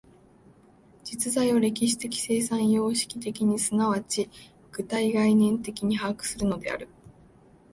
[1.03, 4.29] 実在を歴史的生産様式的に即ち
[4.71, 6.87] 具体概念的に把握するのである。